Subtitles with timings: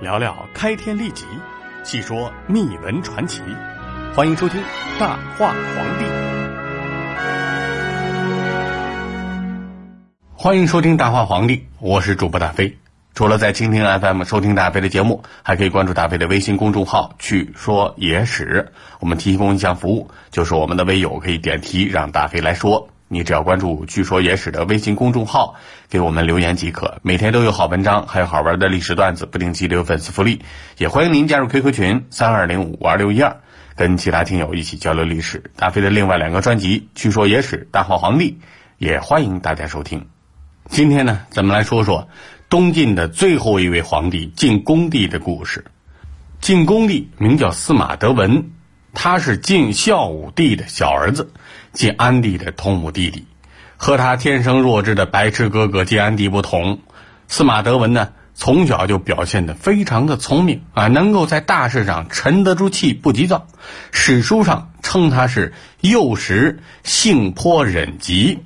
[0.00, 1.26] 聊聊开天立即，
[1.84, 3.42] 细说秘闻传奇。
[4.14, 4.58] 欢迎收听
[4.98, 6.04] 《大话皇帝》。
[10.34, 12.78] 欢迎收听《大话皇帝》，我是主播大飞。
[13.12, 18.72] 除了在蜻蜓 FM 收听大飞的节目，还可以关注大飞的微信公众号“去说野史”。
[19.00, 22.88] 我们提供一项服务，就是我们的微友可以点题让大飞来说。
[23.12, 25.56] 你只要关注“据说野史”的微信公众号，
[25.88, 27.00] 给我们留言即可。
[27.02, 30.42] 每天都有好文章，还有好玩的历史段子，不定期有粉丝福利。
[30.78, 33.36] 也欢迎您加入 QQ 群三二零五五二六一二，
[33.74, 35.42] 跟其他听友一起交流历史。
[35.56, 38.30] 大飞的另外两个专辑《据说野史》《大话皇帝》，
[38.78, 40.06] 也欢迎大家收听。
[40.68, 42.08] 今天呢，咱们来说说
[42.48, 45.64] 东晋的最后一位皇帝晋恭帝的故事。
[46.40, 48.52] 晋恭帝名叫司马德文，
[48.94, 51.32] 他是晋孝武帝的小儿子。
[51.72, 53.24] 晋安帝的同母弟弟，
[53.76, 56.80] 和他天生弱智的白痴哥哥晋安帝不同，
[57.28, 63.46] 司马德文呢从小就表现得非常的聪明啊，能够在大事上沉得住气不急躁。
[63.92, 68.40] 史书上称他是幼时性颇忍急，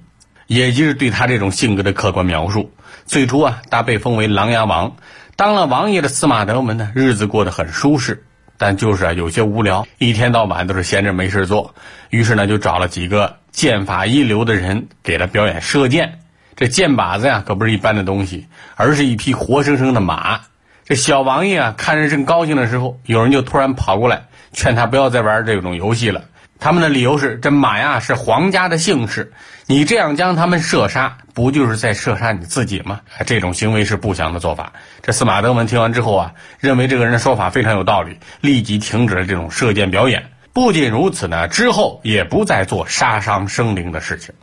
[0.47, 2.73] 也就是对他这种性格的客观描述。
[3.07, 4.97] 最初啊，他被封为琅琊王，
[5.35, 8.27] 当了王爷的司马德文呢，日子过得很舒适。
[8.57, 11.75] 但就是啊，有些无聊，一天到晚都是闲着没事做，
[12.11, 16.21] 于是呢，就找了几个剑法一流的人给他表演射箭。
[16.57, 20.41] 这箭靶子呀，可不是一般的东西，而是一匹活生生的马。
[20.85, 26.23] 这小王爷啊，看着正高兴的时候，有人就突然跑过来劝他不要再玩这种游戏了。
[26.65, 29.35] 他们的理由是：这马呀是皇家的姓氏，
[29.67, 33.03] 你这样将他们射杀，不就是在射杀你自己吗？
[33.27, 34.73] 这种行为是不祥的做法。
[35.03, 40.31] 这司马德文听完之后啊，认为这个人的说法非常有道理，立即停止了这种射箭表演。
[40.55, 44.35] 不仅如此呢，之后也不再做杀伤生灵的事情。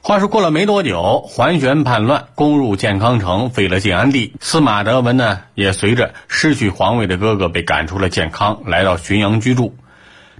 [0.00, 4.36] 话说过了没多久，桓玄叛乱，攻入建康城，废了晋安帝。
[4.38, 9.76] 司马德文呢，也随着失去皇位的哥哥被赶出了建康，来到浔阳居住。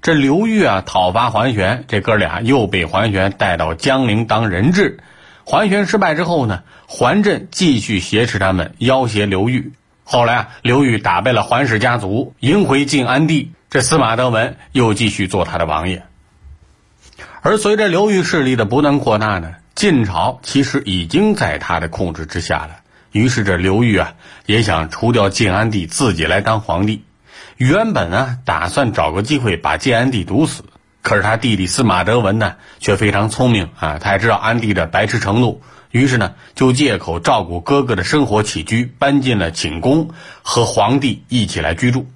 [0.04, 4.98] 这刘裕啊，讨伐桓玄，这哥俩又被桓玄带到江陵当人质。
[5.44, 9.72] 桓玄失败之后呢，桓震继续挟持他们，要挟刘裕。
[10.02, 13.52] 后来啊，刘裕打败了桓氏家族，迎回晋安帝。
[13.70, 16.02] 这司马德文又继续做他的王爷。
[17.40, 22.80] 而随着刘裕势力的不断扩大呢，晋朝其实已经在他的控制之下了。
[23.10, 24.12] 于是这刘裕啊，
[24.44, 27.04] 也想除掉晋安帝，自己来当皇帝。
[27.56, 30.64] 原本呢，打算找个机会把建安帝毒死，
[31.02, 35.62] 可是他弟弟司马德文呢，却非常聪明啊，他也知道安帝的白痴程度，
[35.92, 40.10] 于是呢，就借口照顾哥哥的生活起居，搬进了寝宫，
[40.42, 42.08] 和皇帝一起来居住。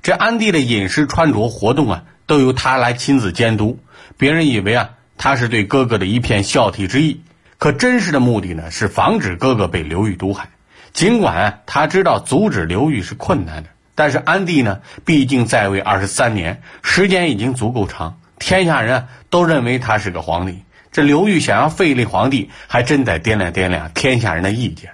[0.00, 3.80] 这安帝的饮食、穿着、活动啊，都由他来亲自监督。
[4.16, 7.22] 别人以为啊，他是对哥哥的一片孝悌之意，
[7.58, 10.50] 可真实的目的呢，是防止哥哥被刘裕毒害。
[10.92, 13.70] 尽管他知道阻止刘裕是困难的。
[13.98, 20.62] 但是安帝呢，毕竟在位二十三年，时间已经足够长，天下人都认为他是个皇帝。
[20.92, 24.92] 这刘裕想要废立皇帝，还真得掂量掂量天下人的意见。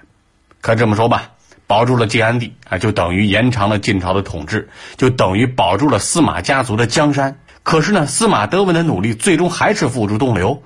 [0.59, 1.33] 可这么说吧，
[1.67, 7.37] 保住了晋安帝啊，就等于延长了晋朝的统治，就等于保住了司马家族的江山。
[7.61, 10.63] 可是呢，司马德文的努力最终还是付诸东流。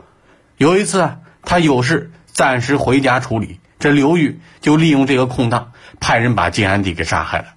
[0.55, 7.47] 有一次啊，他有事暂时回家处理，这刘裕就利用这个空档，派人把晋安帝给杀害了。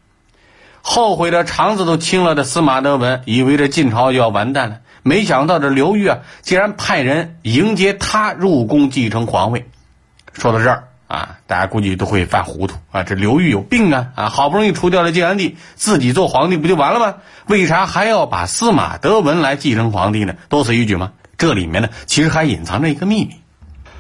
[0.82, 9.69] 后悔的肠子都青了的司马德文，以为这晋朝就要完蛋了，没想到这刘裕啊，竟然派人迎接他入宫继承皇位。
[10.32, 14.09] 说到这儿啊，大家估计都会犯糊涂啊，这刘裕有病啊！
[14.16, 17.15] 啊，好不容易除掉了晋安帝，自己做皇帝不就完了吗？
[17.47, 20.34] 为啥还要把司马德文来继承皇帝呢？
[20.48, 21.12] 多此一举吗？
[21.38, 23.41] 这里面呢，其实还隐藏着一个秘密。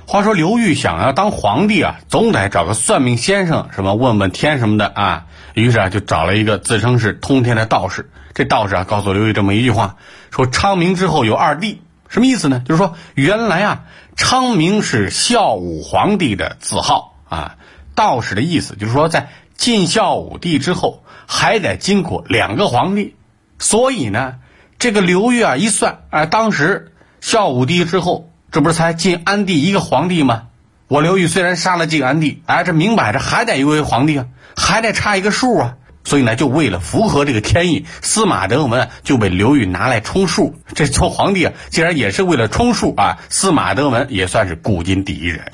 [0.06, 5.26] 话说刘裕想要当皇帝啊，总得找个算命先生，什么问问天什么的啊。
[5.54, 8.10] 于是啊，就找了一个自称是通天的道士。
[8.34, 9.96] 这道士啊，告诉刘裕这么一句话：
[10.30, 12.62] 说昌明之后有二帝，什么意思呢？
[12.66, 13.84] 就是说原来啊，
[14.16, 17.56] 昌明是孝武皇帝的字号啊。
[17.94, 23.14] 道士的意思就是说，在晋孝武帝之后，还得经过两个皇帝。
[23.58, 24.36] 所以呢，
[24.78, 30.42] 这个刘裕啊一算啊，当时孝武帝之后，这不是才晋安帝一个皇帝吗？
[30.86, 35.74] 我刘裕虽然杀了晋安帝，哎，这明摆着还得有位皇帝啊，还得差一个数啊。
[36.04, 40.54] 所以呢，就为了符合这个天意，司马德文就被刘裕拿来充数。
[40.74, 43.16] 这做皇帝啊，竟然也是为了充数啊！
[43.30, 45.50] 司马德文也算是古今第一人。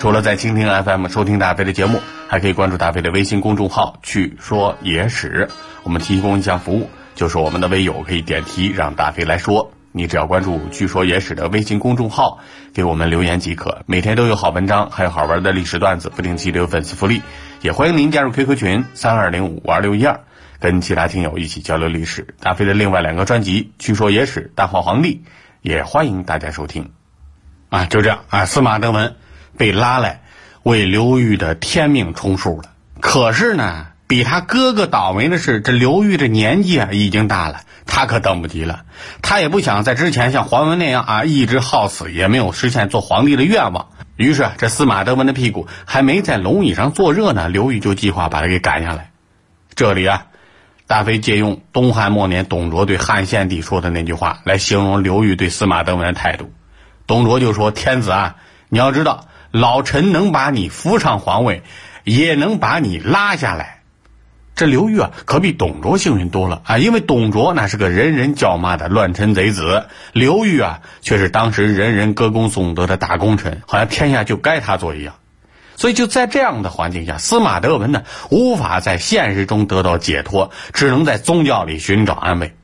[0.00, 1.98] 除了在蜻蜓 FM 收听大飞的节目，
[2.28, 5.48] 还可以关注大飞的微信公众号“去说野史”。
[5.82, 9.70] 我们提供一项服务，就是我们的微友可以点题让大飞来说。
[9.96, 12.40] 你只要关注“据说野史”的微信公众号，
[12.72, 13.84] 给我们留言即可。
[13.86, 17.22] 每天都有好文章，还有好玩的历史段子，不定期留粉丝福利。
[17.60, 20.18] 也欢迎您加入 QQ 群三二零五五二六一二，
[20.58, 22.34] 跟其他听友一起交流历史。
[22.40, 25.22] 大飞的另外两个专辑《据说野史》《大话皇帝》，
[25.62, 26.90] 也欢迎大家收听。
[27.68, 29.14] 啊，就这样啊，司马德文
[29.56, 30.22] 被拉来
[30.64, 32.64] 为刘裕的天命充数了。
[32.98, 33.86] 可是呢？
[34.06, 38.84] 比他哥哥倒霉的是，这刘裕这年纪啊已经大了，他可等不及了。
[39.22, 43.88] 他也不想在之前像桓文那样啊一直好死，也没有实现做皇帝的愿望。
[44.16, 49.10] 于是这司马德文的屁股还没在龙椅上坐热呢，刘裕就计划把他给赶下来。
[49.74, 50.26] 这里啊，
[50.86, 56.52] 大飞借用东汉末年董卓对汉献帝说的那句话来形容刘裕对司马德文的态度。
[57.06, 58.36] 董卓就说：“天子啊，
[58.68, 61.62] 你要知道，老臣能把你扶上皇位，
[62.04, 63.73] 也能把你拉下来。”
[64.56, 66.78] 这刘裕啊，可比董卓幸运多了啊！
[66.78, 75.14] 因为董卓那是个人人叫骂的乱臣贼子，刘裕啊却是当时人人歌功颂德的大功臣，好像天下就该他做一样。
[75.76, 82.54] 所以就在这样的环境下，司马德文呢无法在现实中得到解脱，只能在宗教里寻找安慰。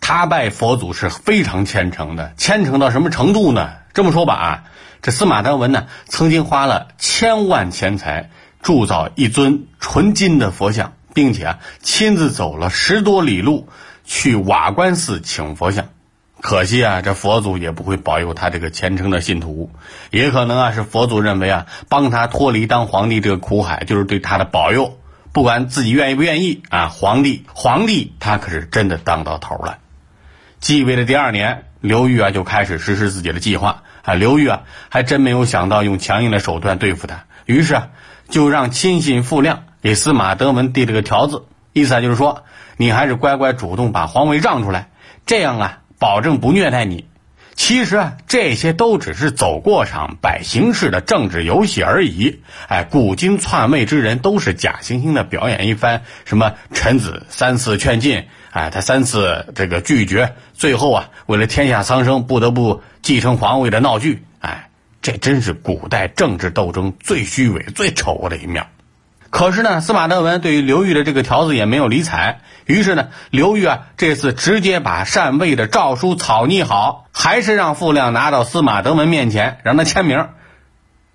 [0.00, 3.70] 他拜佛祖是非常虔诚的，虔诚到什么程度呢？
[3.92, 4.64] 这么说吧啊，
[5.02, 8.30] 这司马德文呢曾经花了千万钱财
[8.62, 10.93] 铸造一尊纯金的佛像。
[11.14, 13.68] 并且，亲自走了十多里路
[14.04, 15.86] 去瓦官寺请佛像，
[16.40, 19.70] 可惜啊，这佛祖也不会保佑他这个虔诚的信徒，
[20.10, 24.98] 也可能啊是佛祖认为啊，帮他脱离当皇帝这个苦海就是对他的保佑，
[25.32, 29.78] 不管自己愿意不愿意啊，皇帝皇帝他可是真的当到头了。
[30.60, 37.88] 继位的第二年，刘裕啊就开始实施自己的计划啊，刘裕啊还真没有想到用强硬的手段对付他，于是啊
[38.28, 39.64] 就让亲信傅亮。
[39.84, 41.44] 给司马德文递了个条子，
[41.74, 42.44] 意思啊就是说，
[42.78, 44.88] 你还是乖乖主动把皇位让出来，
[45.26, 47.04] 这样啊，保证不虐待你。
[47.54, 52.40] 其实啊，这些都只是走过场、摆形式的政治游戏而已。
[52.66, 64.24] 哎，古今篡位之人都是假惺惺的表演一番，什么臣子三次劝进，哎，他三次这个拒绝，最后啊，为了天下苍生不得不继承皇位的闹剧。
[64.38, 64.70] 哎，
[65.02, 68.64] 这真是古代政治斗争最虚伪、最丑恶的一面。
[69.34, 72.38] 可是呢，司马德文对于刘裕的这个条子也没有理睬。
[72.66, 80.28] 于是呢，刘裕啊这次直接把禅位的诏书草拟好，还是让傅亮拿到司马德文面前让他签名。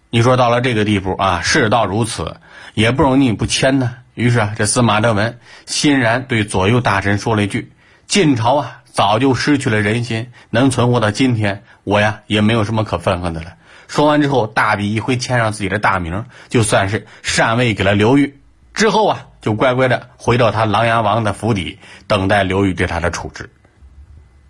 [0.10, 2.42] 你说到了这个地步啊，事到如此，
[2.74, 3.95] 也不容易不签呢。
[4.16, 7.71] 于是啊，这司马德文欣然对左右大臣说了一句
[8.06, 13.54] ：“晋朝啊，早就失去了人心，能存活到今天，我呀也没有什么可愤恨的了。”
[13.89, 18.39] 说完之后，大笔一挥，签上自己的大名，就算是禅位给了刘裕。
[18.75, 23.50] 之后啊，就乖乖的回到他琅琊王的府邸，等待刘裕对他的处置。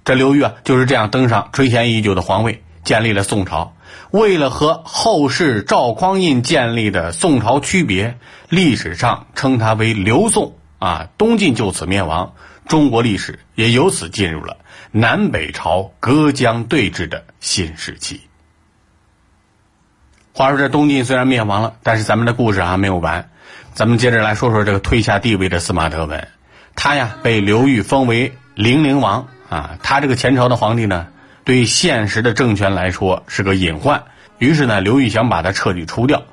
[0.04, 3.76] 这刘裕啊，就是这样登上垂涎已久的皇位，建立了宋朝。
[4.12, 8.18] 为了和后世赵匡胤建立的宋朝区别，
[8.50, 11.08] 历史上称他为刘宋啊。
[11.18, 12.34] 东晋就此灭亡，
[12.68, 14.58] 中国历史也由此进入了
[14.92, 18.29] 南北朝隔江对峙的新时期。
[20.34, 23.30] 话说这东晋虽然灭亡了，但是咱们的故事还没有完。
[23.74, 26.28] 咱们接着来说说这个退下帝位的司马德文。
[26.76, 29.78] 他呀被刘裕封为零陵王啊。
[29.84, 31.08] 他这个前朝的皇帝呢，
[31.44, 34.04] 对现实的政权来说是个隐患。
[34.38, 36.24] 于是呢，刘裕想把他彻底除掉。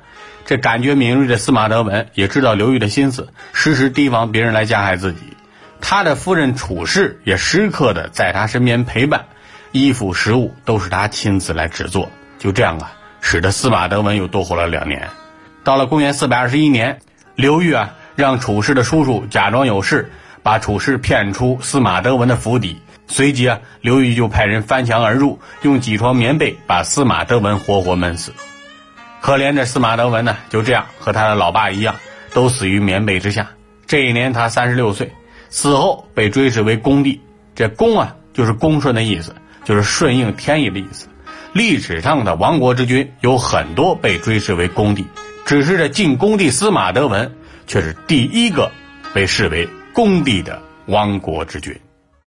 [0.45, 5.19] 这感觉敏锐的司马德文也知道刘裕的心思，时时提防别人来加害自己。
[5.81, 9.25] 他的夫人楚氏也时刻的在他身边陪伴，
[9.73, 12.09] 衣服食物都是他亲自来制作。
[12.39, 12.93] 就这样啊。
[13.29, 15.05] 使得司马德文又多活了两年。
[15.61, 17.01] 到了公元四百二十一年，
[17.35, 20.09] 刘裕啊让楚氏的叔叔假装有事，
[20.43, 22.77] 把楚氏骗出司马德文的府邸。
[23.07, 28.31] 随即啊，刘裕就派人翻墙而入，用几床棉被把司马德文活活闷死。
[29.19, 31.95] 可怜的司马德文呢，就这样和他的老爸一样，
[32.33, 33.49] 都死于棉被之下。
[33.87, 35.11] 这一年他三十六岁，
[35.49, 37.19] 死后被追谥为恭帝。
[37.53, 41.09] 这恭啊，就是恭顺的意思，就是顺应天意的意思。
[41.57, 45.07] 历史上的亡国之君有很多被追视为公帝，
[45.43, 47.33] 只是这晋恭帝司马德文
[47.65, 48.71] 却是第一个
[49.11, 51.75] 被视为公帝的亡国之君。